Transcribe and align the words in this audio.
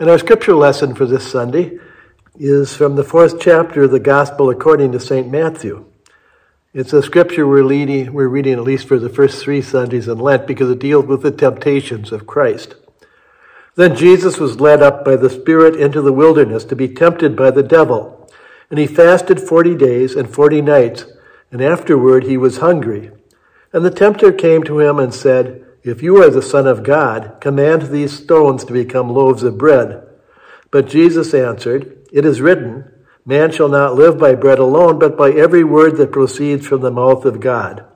And 0.00 0.08
our 0.08 0.18
scripture 0.18 0.54
lesson 0.54 0.94
for 0.94 1.06
this 1.06 1.28
Sunday 1.28 1.76
is 2.38 2.72
from 2.72 2.94
the 2.94 3.02
fourth 3.02 3.40
chapter 3.40 3.82
of 3.82 3.90
the 3.90 3.98
Gospel 3.98 4.48
according 4.48 4.92
to 4.92 5.00
St. 5.00 5.28
Matthew. 5.28 5.86
It's 6.72 6.92
a 6.92 7.02
scripture 7.02 7.48
we're, 7.48 7.64
leading, 7.64 8.12
we're 8.12 8.28
reading 8.28 8.52
at 8.52 8.62
least 8.62 8.86
for 8.86 9.00
the 9.00 9.08
first 9.08 9.42
three 9.42 9.60
Sundays 9.60 10.06
in 10.06 10.20
Lent 10.20 10.46
because 10.46 10.70
it 10.70 10.78
deals 10.78 11.06
with 11.06 11.22
the 11.22 11.32
temptations 11.32 12.12
of 12.12 12.28
Christ. 12.28 12.76
Then 13.74 13.96
Jesus 13.96 14.38
was 14.38 14.60
led 14.60 14.82
up 14.82 15.04
by 15.04 15.16
the 15.16 15.30
Spirit 15.30 15.74
into 15.74 16.00
the 16.00 16.12
wilderness 16.12 16.64
to 16.66 16.76
be 16.76 16.86
tempted 16.86 17.34
by 17.34 17.50
the 17.50 17.64
devil. 17.64 18.30
And 18.70 18.78
he 18.78 18.86
fasted 18.86 19.40
forty 19.40 19.74
days 19.74 20.14
and 20.14 20.32
forty 20.32 20.62
nights, 20.62 21.06
and 21.50 21.60
afterward 21.60 22.22
he 22.22 22.36
was 22.36 22.58
hungry. 22.58 23.10
And 23.72 23.84
the 23.84 23.90
tempter 23.90 24.30
came 24.30 24.62
to 24.62 24.78
him 24.78 25.00
and 25.00 25.12
said, 25.12 25.66
If 25.88 26.02
you 26.02 26.22
are 26.22 26.28
the 26.28 26.42
Son 26.42 26.66
of 26.66 26.82
God, 26.82 27.38
command 27.40 27.84
these 27.84 28.12
stones 28.12 28.62
to 28.64 28.74
become 28.74 29.08
loaves 29.08 29.42
of 29.42 29.56
bread. 29.56 30.06
But 30.70 30.86
Jesus 30.86 31.32
answered, 31.32 32.06
It 32.12 32.26
is 32.26 32.42
written, 32.42 32.92
Man 33.24 33.50
shall 33.50 33.70
not 33.70 33.94
live 33.94 34.18
by 34.18 34.34
bread 34.34 34.58
alone, 34.58 34.98
but 34.98 35.16
by 35.16 35.30
every 35.30 35.64
word 35.64 35.96
that 35.96 36.12
proceeds 36.12 36.66
from 36.66 36.82
the 36.82 36.90
mouth 36.90 37.24
of 37.24 37.40
God. 37.40 37.86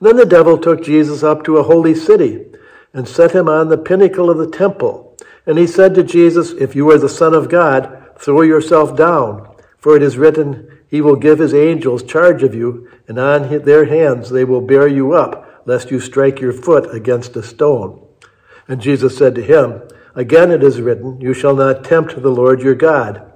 then 0.00 0.16
the 0.16 0.24
devil 0.24 0.56
took 0.56 0.82
Jesus 0.82 1.22
up 1.22 1.44
to 1.44 1.58
a 1.58 1.64
holy 1.64 1.94
city 1.94 2.46
and 2.94 3.06
set 3.06 3.32
him 3.32 3.46
on 3.46 3.68
the 3.68 3.76
pinnacle 3.76 4.30
of 4.30 4.38
the 4.38 4.48
temple. 4.50 5.14
And 5.44 5.58
he 5.58 5.66
said 5.66 5.94
to 5.96 6.02
Jesus, 6.02 6.52
If 6.52 6.74
you 6.74 6.90
are 6.90 6.98
the 6.98 7.10
Son 7.10 7.34
of 7.34 7.50
God, 7.50 8.10
throw 8.16 8.40
yourself 8.40 8.96
down, 8.96 9.54
for 9.76 9.94
it 9.94 10.02
is 10.02 10.16
written, 10.16 10.78
He 10.88 11.02
will 11.02 11.16
give 11.16 11.40
His 11.40 11.52
angels 11.52 12.02
charge 12.04 12.42
of 12.42 12.54
you, 12.54 12.88
and 13.06 13.18
on 13.18 13.64
their 13.64 13.84
hands 13.84 14.30
they 14.30 14.44
will 14.44 14.62
bear 14.62 14.88
you 14.88 15.12
up, 15.12 15.44
lest 15.68 15.90
you 15.90 16.00
strike 16.00 16.40
your 16.40 16.54
foot 16.54 16.92
against 16.94 17.36
a 17.36 17.42
stone. 17.42 18.02
And 18.66 18.80
Jesus 18.80 19.18
said 19.18 19.34
to 19.34 19.42
him, 19.42 19.82
Again 20.14 20.50
it 20.50 20.64
is 20.64 20.80
written, 20.80 21.20
You 21.20 21.34
shall 21.34 21.54
not 21.54 21.84
tempt 21.84 22.22
the 22.22 22.30
Lord 22.30 22.62
your 22.62 22.74
God. 22.74 23.30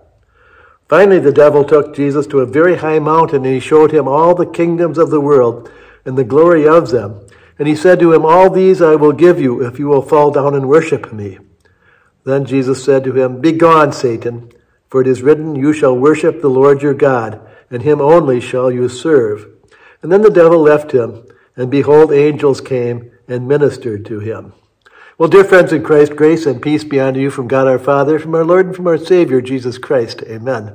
Finally, 0.89 1.21
the 1.21 1.31
devil 1.31 1.63
took 1.63 1.95
Jesus 1.95 2.27
to 2.29 2.41
a 2.41 2.47
very 2.47 2.79
high 2.79 2.99
mountain, 2.99 3.45
and 3.45 3.55
he 3.55 3.61
showed 3.61 3.93
him 3.93 4.09
all 4.09 4.35
the 4.35 4.47
kingdoms 4.47 4.97
of 4.97 5.11
the 5.11 5.21
world 5.21 5.71
and 6.07 6.17
the 6.17 6.25
glory 6.25 6.67
of 6.67 6.91
them. 6.91 7.21
And 7.59 7.69
he 7.69 7.77
said 7.77 8.01
to 8.01 8.15
him, 8.15 8.25
All 8.25 8.49
these 8.49 8.81
I 8.81 8.95
will 8.95 9.13
give 9.13 9.39
you 9.39 9.63
if 9.63 9.79
you 9.79 9.89
will 9.89 10.03
fall 10.03 10.31
down 10.31 10.55
and 10.55 10.67
worship 10.71 11.13
me. 11.13 11.39
Then 12.25 12.47
Jesus 12.47 12.83
said 12.83 13.05
to 13.05 13.13
him, 13.13 13.43
Begone, 13.43 13.93
Satan, 13.93 14.51
for 14.89 15.03
it 15.03 15.07
is 15.07 15.21
written, 15.21 15.55
You 15.55 15.75
shall 15.75 15.97
worship 15.97 16.41
the 16.41 16.49
Lord 16.49 16.81
your 16.81 16.95
God, 16.95 17.47
and 17.71 17.83
him 17.83 18.01
only 18.01 18.41
shall 18.41 18.73
you 18.73 18.89
serve. 18.89 19.49
And 20.01 20.11
then 20.11 20.23
the 20.23 20.31
devil 20.31 20.63
left 20.63 20.93
him, 20.93 21.27
and 21.57 21.71
behold, 21.71 22.13
angels 22.13 22.61
came 22.61 23.11
and 23.29 23.49
ministered 23.49 24.05
to 24.07 24.21
him. 24.21 24.53
Well, 25.19 25.29
dear 25.29 25.45
friends 25.45 25.73
in 25.73 25.85
Christ, 25.85 26.17
grace 26.17 26.47
and 26.47 26.63
peace 26.63 26.85
be 26.85 26.99
unto 26.99 27.21
you 27.21 27.31
from 27.31 27.47
God 27.47 27.69
our 27.69 27.79
Father, 27.79 28.19
from 28.19 28.35
our 28.35 28.45
Lord 28.45 28.67
and 28.67 28.75
from 28.75 28.87
our 28.87 28.99
Savior, 28.99 29.41
Jesus 29.41 29.79
Christ. 29.79 30.23
Amen. 30.23 30.75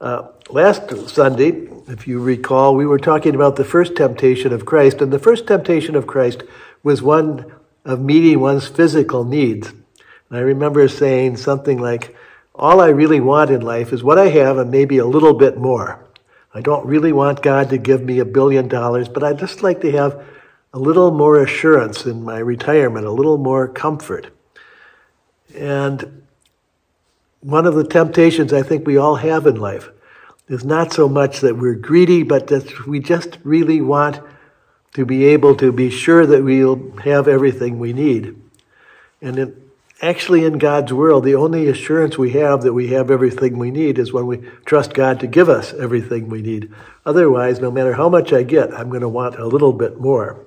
Uh, 0.00 0.28
last 0.50 1.08
Sunday, 1.08 1.66
if 1.88 2.06
you 2.06 2.20
recall, 2.20 2.76
we 2.76 2.86
were 2.86 2.98
talking 2.98 3.34
about 3.34 3.56
the 3.56 3.64
first 3.64 3.96
temptation 3.96 4.52
of 4.52 4.66
Christ, 4.66 5.00
and 5.00 5.12
the 5.12 5.18
first 5.18 5.46
temptation 5.46 5.96
of 5.96 6.06
Christ 6.06 6.42
was 6.82 7.00
one 7.00 7.50
of 7.84 8.00
meeting 8.00 8.40
one's 8.40 8.68
physical 8.68 9.24
needs. 9.24 9.70
And 9.70 10.38
I 10.38 10.40
remember 10.40 10.86
saying 10.88 11.38
something 11.38 11.80
like, 11.80 12.14
All 12.54 12.80
I 12.80 12.88
really 12.88 13.20
want 13.20 13.50
in 13.50 13.62
life 13.62 13.92
is 13.92 14.04
what 14.04 14.18
I 14.18 14.28
have 14.28 14.58
and 14.58 14.70
maybe 14.70 14.98
a 14.98 15.06
little 15.06 15.34
bit 15.34 15.56
more. 15.56 16.04
I 16.54 16.60
don't 16.60 16.86
really 16.86 17.12
want 17.12 17.42
God 17.42 17.70
to 17.70 17.78
give 17.78 18.02
me 18.02 18.20
a 18.20 18.24
billion 18.24 18.68
dollars, 18.68 19.08
but 19.08 19.24
I'd 19.24 19.40
just 19.40 19.62
like 19.62 19.80
to 19.80 19.90
have 19.90 20.24
a 20.72 20.78
little 20.78 21.10
more 21.10 21.42
assurance 21.42 22.06
in 22.06 22.22
my 22.22 22.38
retirement, 22.38 23.06
a 23.06 23.10
little 23.10 23.38
more 23.38 23.66
comfort. 23.66 24.28
And 25.56 26.22
one 27.40 27.66
of 27.66 27.74
the 27.74 27.84
temptations 27.84 28.52
I 28.52 28.62
think 28.62 28.86
we 28.86 28.96
all 28.96 29.16
have 29.16 29.46
in 29.46 29.56
life 29.56 29.90
is 30.48 30.64
not 30.64 30.92
so 30.92 31.08
much 31.08 31.40
that 31.40 31.58
we're 31.58 31.74
greedy, 31.74 32.22
but 32.22 32.46
that 32.48 32.86
we 32.86 33.00
just 33.00 33.38
really 33.42 33.80
want 33.80 34.20
to 34.94 35.04
be 35.04 35.24
able 35.24 35.56
to 35.56 35.72
be 35.72 35.90
sure 35.90 36.24
that 36.24 36.44
we'll 36.44 36.96
have 36.98 37.26
everything 37.26 37.78
we 37.78 37.92
need. 37.92 38.40
And 39.20 39.63
actually, 40.04 40.44
in 40.44 40.58
God's 40.58 40.92
world, 40.92 41.24
the 41.24 41.34
only 41.34 41.68
assurance 41.68 42.18
we 42.18 42.32
have 42.32 42.62
that 42.62 42.74
we 42.74 42.88
have 42.88 43.10
everything 43.10 43.58
we 43.58 43.70
need 43.70 43.98
is 43.98 44.12
when 44.12 44.26
we 44.26 44.38
trust 44.64 44.92
God 44.92 45.20
to 45.20 45.26
give 45.26 45.48
us 45.48 45.72
everything 45.72 46.28
we 46.28 46.42
need. 46.42 46.72
Otherwise, 47.06 47.60
no 47.60 47.70
matter 47.70 47.94
how 47.94 48.08
much 48.08 48.32
I 48.32 48.42
get, 48.42 48.72
I'm 48.72 48.90
going 48.90 49.00
to 49.00 49.08
want 49.08 49.36
a 49.36 49.46
little 49.46 49.72
bit 49.72 49.98
more. 49.98 50.44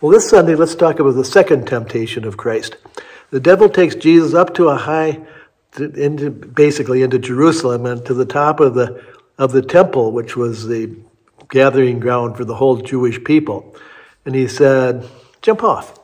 Well, 0.00 0.12
this 0.12 0.28
Sunday, 0.28 0.54
let's 0.54 0.74
talk 0.74 0.98
about 0.98 1.14
the 1.14 1.24
second 1.24 1.66
temptation 1.66 2.24
of 2.24 2.36
Christ. 2.36 2.76
The 3.30 3.40
devil 3.40 3.68
takes 3.68 3.94
Jesus 3.94 4.34
up 4.34 4.54
to 4.54 4.68
a 4.68 4.76
high, 4.76 5.20
into, 5.78 6.30
basically 6.30 7.02
into 7.02 7.18
Jerusalem 7.18 7.86
and 7.86 8.04
to 8.06 8.14
the 8.14 8.26
top 8.26 8.60
of 8.60 8.74
the 8.74 9.02
of 9.38 9.52
the 9.52 9.62
temple, 9.62 10.10
which 10.10 10.36
was 10.36 10.66
the 10.66 10.96
gathering 11.48 12.00
ground 12.00 12.36
for 12.36 12.44
the 12.44 12.56
whole 12.56 12.78
Jewish 12.78 13.22
people. 13.22 13.76
And 14.26 14.34
he 14.34 14.48
said, 14.48 15.08
Jump 15.42 15.62
off. 15.62 15.98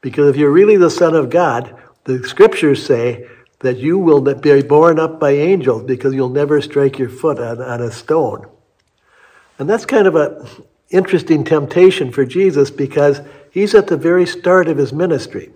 Because 0.00 0.30
if 0.30 0.36
you're 0.36 0.50
really 0.50 0.76
the 0.76 0.90
Son 0.90 1.14
of 1.14 1.30
God, 1.30 1.80
the 2.04 2.22
scriptures 2.26 2.84
say 2.84 3.26
that 3.60 3.78
you 3.78 3.98
will 3.98 4.20
be 4.20 4.62
borne 4.62 4.98
up 4.98 5.18
by 5.18 5.30
angels 5.30 5.82
because 5.84 6.14
you'll 6.14 6.28
never 6.28 6.60
strike 6.60 6.98
your 6.98 7.08
foot 7.08 7.38
on, 7.38 7.62
on 7.62 7.80
a 7.80 7.90
stone. 7.90 8.46
And 9.58 9.68
that's 9.68 9.86
kind 9.86 10.06
of 10.06 10.14
an 10.14 10.46
interesting 10.90 11.44
temptation 11.44 12.12
for 12.12 12.24
Jesus 12.24 12.70
because 12.70 13.20
he's 13.50 13.74
at 13.74 13.86
the 13.86 13.96
very 13.96 14.26
start 14.26 14.68
of 14.68 14.76
his 14.76 14.92
ministry. 14.92 15.50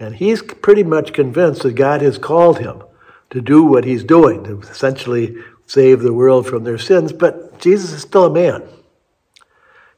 And 0.00 0.16
he's 0.16 0.42
pretty 0.42 0.82
much 0.82 1.12
convinced 1.12 1.62
that 1.62 1.74
God 1.74 2.02
has 2.02 2.18
called 2.18 2.58
him 2.58 2.82
to 3.30 3.40
do 3.40 3.62
what 3.62 3.84
he's 3.84 4.04
doing, 4.04 4.44
to 4.44 4.60
essentially 4.60 5.36
save 5.66 6.00
the 6.00 6.14
world 6.14 6.46
from 6.46 6.64
their 6.64 6.78
sins, 6.78 7.12
but 7.12 7.60
Jesus 7.60 7.92
is 7.92 8.02
still 8.02 8.24
a 8.24 8.32
man. 8.32 8.62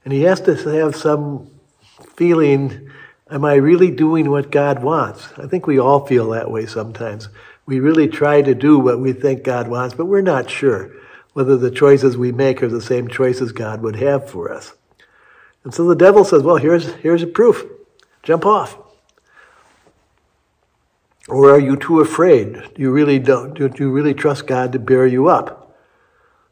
And 0.05 0.13
he 0.13 0.23
has 0.23 0.41
to 0.43 0.57
have 0.57 0.97
some 0.97 1.51
feeling 2.17 2.91
am 3.31 3.45
I 3.45 3.55
really 3.55 3.91
doing 3.91 4.31
what 4.31 4.51
God 4.51 4.83
wants? 4.83 5.29
I 5.39 5.47
think 5.47 5.67
we 5.67 5.79
all 5.79 6.07
feel 6.07 6.31
that 6.31 6.51
way 6.51 6.67
sometimes. 6.67 7.29
We 7.67 7.81
really 7.81 8.09
try 8.09 8.43
to 8.43 8.55
do 8.55 8.79
what 8.79 9.01
we 9.01 9.13
think 9.13 9.45
God 9.45 9.69
wants, 9.69 9.95
but 9.95 10.07
we're 10.07 10.21
not 10.21 10.51
sure 10.51 10.91
whether 11.33 11.57
the 11.57 11.71
choices 11.71 12.17
we 12.17 12.33
make 12.33 12.63
are 12.63 12.69
the 12.69 12.81
same 12.81 13.09
choices 13.09 13.53
God 13.53 13.83
would 13.83 13.97
have 13.97 14.29
for 14.29 14.53
us. 14.53 14.75
And 15.63 15.73
so 15.73 15.87
the 15.87 15.95
devil 15.95 16.25
says, 16.25 16.43
Well, 16.43 16.57
here's, 16.57 16.93
here's 16.95 17.23
a 17.23 17.27
proof. 17.27 17.65
Jump 18.23 18.45
off. 18.45 18.77
Or 21.29 21.51
are 21.51 21.61
you 21.61 21.77
too 21.77 22.01
afraid? 22.01 22.55
Do 22.75 22.83
you 22.83 22.91
really 22.91 23.19
don't 23.19 23.55
do 23.55 23.71
you 23.79 23.91
really 23.91 24.15
trust 24.15 24.47
God 24.47 24.73
to 24.73 24.79
bear 24.79 25.07
you 25.07 25.29
up? 25.29 25.77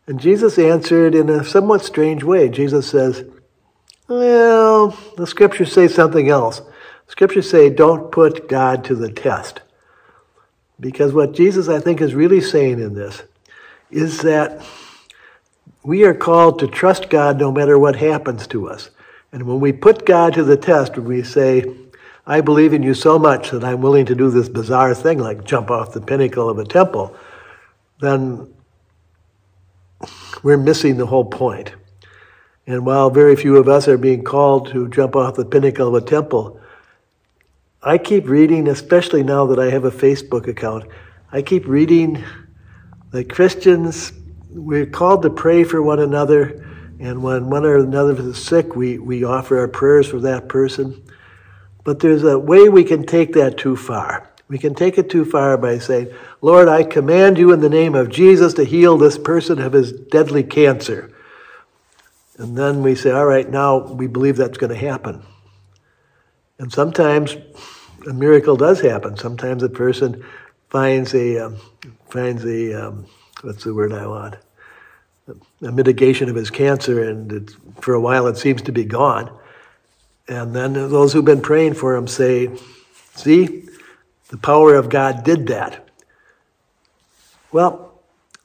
And 0.07 0.21
Jesus 0.21 0.59
answered 0.59 1.15
in 1.15 1.29
a 1.29 1.45
somewhat 1.45 1.85
strange 1.85 2.23
way. 2.23 2.49
Jesus 2.49 2.89
says, 2.89 3.25
Well, 4.09 4.97
the 5.17 5.27
scriptures 5.27 5.71
say 5.71 5.87
something 5.87 6.31
else. 6.31 6.63
Scriptures 7.09 7.49
say, 7.49 7.69
Don't 7.69 8.11
put 8.11 8.49
God 8.49 8.85
to 8.85 8.95
the 8.95 9.11
test. 9.11 9.61
Because 10.81 11.13
what 11.13 11.35
Jesus, 11.35 11.69
I 11.69 11.81
think, 11.81 12.01
is 12.01 12.15
really 12.15 12.41
saying 12.41 12.81
in 12.81 12.95
this 12.95 13.23
is 13.91 14.21
that 14.21 14.65
we 15.83 16.05
are 16.05 16.15
called 16.15 16.59
to 16.59 16.67
trust 16.67 17.11
God 17.11 17.39
no 17.39 17.53
matter 17.53 17.79
what 17.79 17.97
happens 17.97 18.47
to 18.49 18.69
us. 18.69 18.91
And 19.33 19.43
when 19.45 19.61
we 19.61 19.73
put 19.73 20.07
God 20.07 20.35
to 20.35 20.45
the 20.45 20.57
test, 20.57 20.97
when 20.97 21.07
we 21.07 21.23
say, 21.23 21.65
I 22.27 22.41
believe 22.41 22.73
in 22.73 22.83
you 22.83 22.95
so 22.95 23.19
much 23.19 23.51
that 23.51 23.65
I'm 23.65 23.81
willing 23.81 24.07
to 24.07 24.15
do 24.15 24.31
this 24.31 24.49
bizarre 24.49 24.95
thing 24.95 25.19
like 25.19 25.45
jump 25.45 25.71
off 25.71 25.93
the 25.93 26.01
pinnacle 26.01 26.49
of 26.49 26.59
a 26.59 26.65
temple, 26.65 27.15
then 28.01 28.55
we're 30.43 30.59
missing 30.59 30.97
the 30.97 31.07
whole 31.07 31.25
point. 31.25 31.73
And 32.69 32.85
while 32.85 33.09
very 33.09 33.35
few 33.35 33.57
of 33.57 33.67
us 33.67 33.89
are 33.89 33.97
being 33.97 34.23
called 34.23 34.69
to 34.73 34.89
jump 34.89 35.17
off 35.17 35.37
the 35.37 35.47
pinnacle 35.47 35.89
of 35.89 35.95
a 35.95 36.07
temple, 36.07 36.61
I 37.83 37.97
keep 37.97 38.29
reading, 38.29 38.69
especially 38.69 39.23
now 39.23 39.47
that 39.47 39.59
I 39.59 39.71
have 39.71 39.87
a 39.87 39.91
Facebook 39.91 40.47
account, 40.47 40.85
I 41.33 41.41
keep 41.41 41.67
reading 41.67 42.23
that 43.11 43.31
Christians, 43.31 44.13
we're 44.51 44.85
called 44.85 45.23
to 45.23 45.31
pray 45.31 45.65
for 45.65 45.81
one 45.81 45.99
another, 45.99 46.63
and 47.01 47.23
when 47.23 47.49
one 47.49 47.65
or 47.65 47.79
another 47.79 48.15
is 48.21 48.37
sick, 48.37 48.77
we, 48.77 48.99
we 48.99 49.25
offer 49.25 49.59
our 49.61 49.69
prayers 49.69 50.07
for 50.07 50.21
that 50.21 50.51
person. 50.51 51.03
But 51.85 52.01
there's 52.01 52.23
a 52.23 52.39
way 52.39 52.69
we 52.69 52.85
can 52.85 53.07
take 53.07 53.33
that 53.33 53.57
too 53.57 53.77
far. 53.77 54.29
We 54.49 54.59
can 54.59 54.75
take 54.75 54.99
it 54.99 55.09
too 55.09 55.25
far 55.25 55.57
by 55.57 55.79
saying, 55.79 56.13
Lord, 56.43 56.69
I 56.69 56.83
command 56.83 57.39
you 57.39 57.51
in 57.51 57.61
the 57.61 57.71
name 57.71 57.95
of 57.95 58.11
Jesus 58.11 58.53
to 58.55 58.65
heal 58.65 58.99
this 58.99 59.17
person 59.17 59.59
of 59.59 59.73
his 59.73 59.91
deadly 59.91 60.43
cancer. 60.43 61.15
And 62.39 62.57
then 62.57 62.83
we 62.83 62.95
say, 62.95 63.11
all 63.11 63.27
right, 63.27 63.49
now 63.49 63.79
we 63.79 64.07
believe 64.07 64.37
that's 64.37 64.59
going 64.59 64.73
to 64.73 64.77
happen. 64.77 65.23
And 66.59 66.73
sometimes 66.73 67.37
a 68.09 68.13
miracle 68.13 68.57
does 68.57 68.81
happen. 68.81 69.17
Sometimes 69.17 69.63
a 69.63 69.69
person 69.69 70.25
finds 70.71 71.15
a, 71.15 71.47
um, 71.47 71.57
finds 72.09 72.45
a, 72.45 72.89
um, 72.89 73.07
what's 73.43 73.65
the 73.65 73.75
word 73.75 73.93
I 73.93 74.07
want? 74.07 74.37
A 75.63 75.73
mitigation 75.73 76.31
of 76.31 76.37
his 76.37 76.49
cancer, 76.49 77.03
and 77.03 77.51
for 77.81 77.93
a 77.93 78.01
while 78.01 78.29
it 78.29 78.37
seems 78.37 78.63
to 78.63 78.73
be 78.73 78.85
gone. 78.85 79.37
And 80.27 80.55
then 80.55 80.73
those 80.73 81.13
who've 81.13 81.25
been 81.25 81.43
praying 81.43 81.75
for 81.75 81.97
him 81.97 82.07
say, 82.07 82.51
see, 83.15 83.69
The 84.29 84.39
power 84.39 84.75
of 84.75 84.89
God 84.89 85.25
did 85.25 85.49
that. 85.49 85.89
Well, 87.51 88.01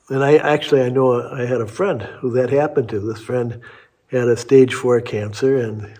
and 0.09 0.23
I 0.23 0.37
actually 0.37 0.81
I 0.81 0.89
know 0.89 1.29
I 1.29 1.45
had 1.45 1.61
a 1.61 1.67
friend 1.67 2.01
who 2.01 2.31
that 2.31 2.49
happened 2.49 2.89
to. 2.89 2.99
This 2.99 3.21
friend 3.21 3.61
had 4.13 4.27
a 4.27 4.37
stage 4.37 4.73
four 4.73 5.01
cancer, 5.01 5.57
and 5.57 5.93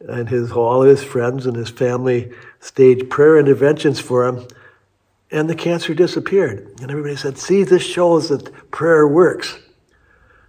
and 0.00 0.28
his 0.28 0.52
all 0.52 0.82
his 0.82 1.02
friends 1.02 1.46
and 1.46 1.56
his 1.56 1.70
family 1.70 2.32
staged 2.60 3.10
prayer 3.10 3.38
interventions 3.38 3.98
for 3.98 4.26
him, 4.26 4.46
and 5.30 5.48
the 5.48 5.54
cancer 5.54 5.94
disappeared. 5.94 6.68
And 6.80 6.90
everybody 6.90 7.16
said, 7.16 7.38
"See, 7.38 7.64
this 7.64 7.82
shows 7.82 8.28
that 8.28 8.70
prayer 8.70 9.06
works." 9.06 9.58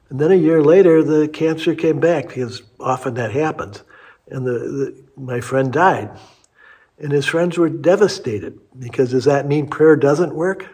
And 0.09 0.19
then 0.19 0.31
a 0.31 0.35
year 0.35 0.61
later, 0.61 1.03
the 1.03 1.27
cancer 1.27 1.75
came 1.75 1.99
back 1.99 2.29
because 2.29 2.63
often 2.79 3.13
that 3.15 3.31
happens, 3.31 3.83
and 4.27 4.45
the, 4.45 4.51
the 4.51 5.03
my 5.15 5.39
friend 5.39 5.71
died, 5.71 6.09
and 6.97 7.11
his 7.11 7.25
friends 7.25 7.57
were 7.57 7.69
devastated 7.69 8.59
because 8.77 9.11
does 9.11 9.25
that 9.25 9.47
mean 9.47 9.67
prayer 9.67 9.95
doesn't 9.95 10.35
work? 10.35 10.67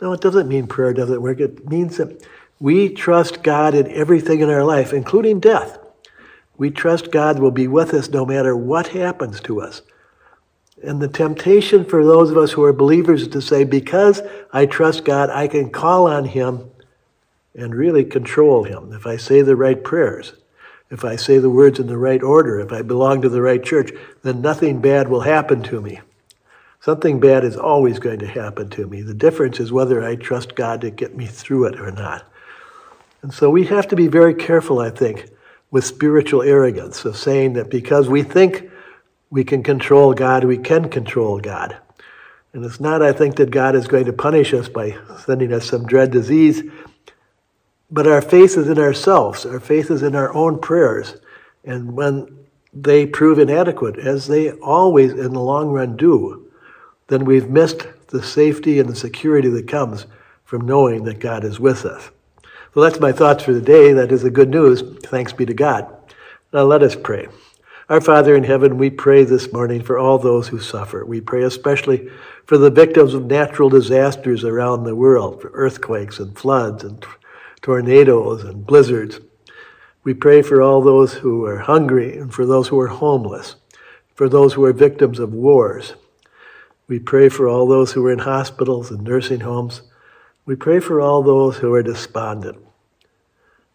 No, 0.00 0.12
it 0.12 0.20
doesn't 0.20 0.48
mean 0.48 0.66
prayer 0.66 0.92
doesn't 0.92 1.22
work. 1.22 1.40
It 1.40 1.68
means 1.68 1.96
that 1.98 2.26
we 2.60 2.88
trust 2.88 3.42
God 3.42 3.74
in 3.74 3.90
everything 3.90 4.40
in 4.40 4.50
our 4.50 4.64
life, 4.64 4.92
including 4.92 5.40
death. 5.40 5.78
We 6.56 6.70
trust 6.70 7.10
God 7.10 7.38
will 7.38 7.50
be 7.50 7.66
with 7.66 7.92
us 7.92 8.10
no 8.10 8.24
matter 8.24 8.56
what 8.56 8.88
happens 8.88 9.40
to 9.42 9.60
us. 9.60 9.82
And 10.82 11.00
the 11.00 11.08
temptation 11.08 11.84
for 11.84 12.04
those 12.04 12.30
of 12.30 12.36
us 12.38 12.52
who 12.52 12.62
are 12.64 12.72
believers 12.72 13.22
is 13.22 13.28
to 13.28 13.40
say, 13.40 13.64
because 13.64 14.22
I 14.52 14.66
trust 14.66 15.04
God, 15.04 15.30
I 15.30 15.48
can 15.48 15.70
call 15.70 16.06
on 16.06 16.26
Him 16.26 16.70
and 17.54 17.74
really 17.74 18.04
control 18.04 18.64
Him. 18.64 18.92
If 18.92 19.06
I 19.06 19.16
say 19.16 19.42
the 19.42 19.56
right 19.56 19.82
prayers, 19.82 20.34
if 20.90 21.04
I 21.04 21.16
say 21.16 21.38
the 21.38 21.50
words 21.50 21.80
in 21.80 21.86
the 21.86 21.96
right 21.96 22.22
order, 22.22 22.60
if 22.60 22.70
I 22.72 22.82
belong 22.82 23.22
to 23.22 23.28
the 23.28 23.42
right 23.42 23.62
church, 23.62 23.90
then 24.22 24.42
nothing 24.42 24.80
bad 24.80 25.08
will 25.08 25.22
happen 25.22 25.62
to 25.64 25.80
me. 25.80 26.00
Something 26.80 27.18
bad 27.18 27.44
is 27.44 27.56
always 27.56 27.98
going 27.98 28.18
to 28.18 28.26
happen 28.26 28.68
to 28.70 28.86
me. 28.86 29.00
The 29.00 29.14
difference 29.14 29.58
is 29.58 29.72
whether 29.72 30.04
I 30.04 30.16
trust 30.16 30.54
God 30.54 30.82
to 30.82 30.90
get 30.90 31.16
me 31.16 31.26
through 31.26 31.64
it 31.64 31.80
or 31.80 31.90
not. 31.90 32.30
And 33.24 33.32
so 33.32 33.48
we 33.48 33.64
have 33.64 33.88
to 33.88 33.96
be 33.96 34.06
very 34.06 34.34
careful, 34.34 34.80
I 34.80 34.90
think, 34.90 35.30
with 35.70 35.86
spiritual 35.86 36.42
arrogance 36.42 37.06
of 37.06 37.16
saying 37.16 37.54
that 37.54 37.70
because 37.70 38.06
we 38.06 38.22
think 38.22 38.70
we 39.30 39.44
can 39.44 39.62
control 39.62 40.12
God, 40.12 40.44
we 40.44 40.58
can 40.58 40.90
control 40.90 41.40
God. 41.40 41.74
And 42.52 42.62
it's 42.66 42.80
not, 42.80 43.00
I 43.00 43.14
think, 43.14 43.36
that 43.36 43.50
God 43.50 43.76
is 43.76 43.88
going 43.88 44.04
to 44.04 44.12
punish 44.12 44.52
us 44.52 44.68
by 44.68 44.98
sending 45.24 45.54
us 45.54 45.64
some 45.64 45.86
dread 45.86 46.10
disease, 46.10 46.64
but 47.90 48.06
our 48.06 48.20
faith 48.20 48.58
is 48.58 48.68
in 48.68 48.78
ourselves. 48.78 49.46
Our 49.46 49.58
faith 49.58 49.90
is 49.90 50.02
in 50.02 50.14
our 50.14 50.30
own 50.34 50.58
prayers. 50.58 51.16
And 51.64 51.92
when 51.92 52.28
they 52.74 53.06
prove 53.06 53.38
inadequate, 53.38 53.98
as 53.98 54.26
they 54.26 54.50
always 54.50 55.12
in 55.12 55.32
the 55.32 55.40
long 55.40 55.70
run 55.70 55.96
do, 55.96 56.52
then 57.06 57.24
we've 57.24 57.48
missed 57.48 57.86
the 58.08 58.22
safety 58.22 58.78
and 58.80 58.88
the 58.90 58.94
security 58.94 59.48
that 59.48 59.66
comes 59.66 60.04
from 60.44 60.66
knowing 60.66 61.04
that 61.04 61.20
God 61.20 61.42
is 61.42 61.58
with 61.58 61.86
us. 61.86 62.10
So 62.74 62.80
that's 62.80 62.98
my 62.98 63.12
thoughts 63.12 63.44
for 63.44 63.52
the 63.52 63.60
day. 63.60 63.92
That 63.92 64.10
is 64.10 64.22
the 64.22 64.30
good 64.30 64.50
news. 64.50 64.82
Thanks 65.04 65.32
be 65.32 65.46
to 65.46 65.54
God. 65.54 65.86
Now 66.52 66.64
let 66.64 66.82
us 66.82 66.96
pray. 66.96 67.28
Our 67.88 68.00
Father 68.00 68.34
in 68.34 68.42
heaven, 68.42 68.78
we 68.78 68.90
pray 68.90 69.22
this 69.22 69.52
morning 69.52 69.80
for 69.80 69.96
all 69.96 70.18
those 70.18 70.48
who 70.48 70.58
suffer. 70.58 71.04
We 71.04 71.20
pray 71.20 71.44
especially 71.44 72.10
for 72.46 72.58
the 72.58 72.70
victims 72.70 73.14
of 73.14 73.26
natural 73.26 73.68
disasters 73.68 74.42
around 74.42 74.82
the 74.82 74.96
world, 74.96 75.40
for 75.40 75.50
earthquakes 75.54 76.18
and 76.18 76.36
floods 76.36 76.82
and 76.82 77.06
tornadoes 77.62 78.42
and 78.42 78.66
blizzards. 78.66 79.20
We 80.02 80.14
pray 80.14 80.42
for 80.42 80.60
all 80.60 80.82
those 80.82 81.14
who 81.14 81.44
are 81.44 81.58
hungry 81.58 82.18
and 82.18 82.34
for 82.34 82.44
those 82.44 82.68
who 82.68 82.80
are 82.80 82.88
homeless, 82.88 83.54
for 84.14 84.28
those 84.28 84.54
who 84.54 84.64
are 84.64 84.72
victims 84.72 85.20
of 85.20 85.32
wars, 85.32 85.94
we 86.86 86.98
pray 86.98 87.28
for 87.30 87.48
all 87.48 87.66
those 87.66 87.92
who 87.92 88.04
are 88.06 88.12
in 88.12 88.18
hospitals 88.18 88.90
and 88.90 89.02
nursing 89.02 89.40
homes. 89.40 89.82
We 90.46 90.56
pray 90.56 90.80
for 90.80 91.00
all 91.00 91.22
those 91.22 91.58
who 91.58 91.72
are 91.72 91.82
despondent. 91.82 92.58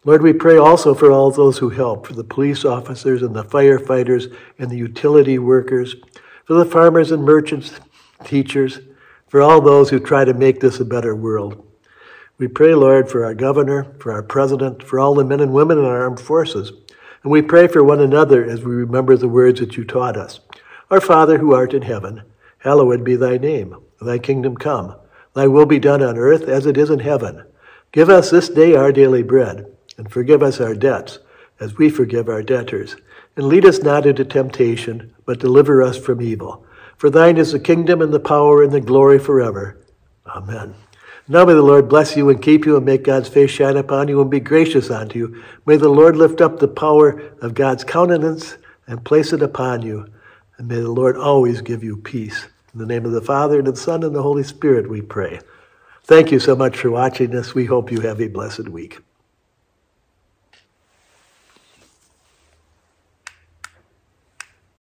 Lord, 0.04 0.22
we 0.22 0.32
pray 0.32 0.56
also 0.56 0.94
for 0.94 1.10
all 1.10 1.30
those 1.30 1.58
who 1.58 1.70
help, 1.70 2.06
for 2.06 2.14
the 2.14 2.24
police 2.24 2.64
officers 2.64 3.22
and 3.22 3.34
the 3.34 3.44
firefighters 3.44 4.34
and 4.58 4.70
the 4.70 4.76
utility 4.76 5.38
workers, 5.38 5.96
for 6.44 6.54
the 6.54 6.64
farmers 6.64 7.10
and 7.10 7.24
merchants, 7.24 7.80
teachers, 8.24 8.78
for 9.26 9.42
all 9.42 9.60
those 9.60 9.90
who 9.90 9.98
try 9.98 10.24
to 10.24 10.32
make 10.32 10.60
this 10.60 10.80
a 10.80 10.84
better 10.84 11.14
world. 11.14 11.66
We 12.38 12.48
pray, 12.48 12.74
Lord, 12.74 13.10
for 13.10 13.24
our 13.24 13.34
governor, 13.34 13.92
for 13.98 14.12
our 14.12 14.22
president, 14.22 14.82
for 14.82 14.98
all 14.98 15.14
the 15.14 15.24
men 15.24 15.40
and 15.40 15.52
women 15.52 15.76
in 15.76 15.84
our 15.84 16.02
armed 16.02 16.20
forces. 16.20 16.72
And 17.22 17.30
we 17.30 17.42
pray 17.42 17.66
for 17.66 17.84
one 17.84 18.00
another 18.00 18.44
as 18.44 18.64
we 18.64 18.74
remember 18.74 19.16
the 19.16 19.28
words 19.28 19.60
that 19.60 19.76
you 19.76 19.84
taught 19.84 20.16
us. 20.16 20.40
Our 20.90 21.00
Father 21.00 21.38
who 21.38 21.52
art 21.52 21.74
in 21.74 21.82
heaven, 21.82 22.22
Hallowed 22.60 23.04
be 23.04 23.16
thy 23.16 23.38
name. 23.38 23.76
Thy 24.00 24.18
kingdom 24.18 24.56
come. 24.56 24.94
Thy 25.34 25.46
will 25.46 25.66
be 25.66 25.78
done 25.78 26.02
on 26.02 26.18
earth 26.18 26.42
as 26.42 26.66
it 26.66 26.76
is 26.76 26.90
in 26.90 27.00
heaven. 27.00 27.44
Give 27.92 28.08
us 28.08 28.30
this 28.30 28.48
day 28.48 28.74
our 28.74 28.92
daily 28.92 29.22
bread, 29.22 29.66
and 29.96 30.10
forgive 30.10 30.42
us 30.42 30.60
our 30.60 30.74
debts, 30.74 31.18
as 31.58 31.76
we 31.76 31.90
forgive 31.90 32.28
our 32.28 32.42
debtors. 32.42 32.96
And 33.36 33.46
lead 33.46 33.64
us 33.64 33.80
not 33.80 34.06
into 34.06 34.24
temptation, 34.24 35.14
but 35.24 35.38
deliver 35.38 35.82
us 35.82 35.96
from 35.98 36.20
evil. 36.20 36.64
For 36.96 37.10
thine 37.10 37.36
is 37.36 37.52
the 37.52 37.60
kingdom 37.60 38.02
and 38.02 38.12
the 38.12 38.20
power 38.20 38.62
and 38.62 38.72
the 38.72 38.80
glory 38.80 39.18
forever. 39.18 39.78
Amen. 40.26 40.74
Now 41.28 41.44
may 41.44 41.54
the 41.54 41.62
Lord 41.62 41.88
bless 41.88 42.16
you 42.16 42.28
and 42.28 42.42
keep 42.42 42.66
you 42.66 42.76
and 42.76 42.84
make 42.84 43.04
God's 43.04 43.28
face 43.28 43.50
shine 43.50 43.76
upon 43.76 44.08
you 44.08 44.20
and 44.20 44.30
be 44.30 44.40
gracious 44.40 44.90
unto 44.90 45.18
you. 45.18 45.44
May 45.64 45.76
the 45.76 45.88
Lord 45.88 46.16
lift 46.16 46.40
up 46.40 46.58
the 46.58 46.68
power 46.68 47.22
of 47.40 47.54
God's 47.54 47.84
countenance 47.84 48.56
and 48.88 49.04
place 49.04 49.32
it 49.32 49.40
upon 49.40 49.82
you. 49.82 50.06
And 50.58 50.66
may 50.66 50.80
the 50.80 50.90
Lord 50.90 51.16
always 51.16 51.60
give 51.60 51.84
you 51.84 51.96
peace. 51.96 52.48
In 52.72 52.78
the 52.78 52.86
name 52.86 53.04
of 53.04 53.12
the 53.12 53.20
Father, 53.20 53.58
and 53.58 53.66
of 53.66 53.74
the 53.74 53.80
Son, 53.80 54.04
and 54.04 54.14
the 54.14 54.22
Holy 54.22 54.44
Spirit, 54.44 54.88
we 54.88 55.02
pray. 55.02 55.40
Thank 56.04 56.30
you 56.30 56.38
so 56.38 56.54
much 56.54 56.76
for 56.76 56.90
watching 56.90 57.30
this. 57.30 57.54
We 57.54 57.64
hope 57.64 57.90
you 57.90 58.00
have 58.02 58.20
a 58.20 58.28
blessed 58.28 58.68
week. 58.68 59.00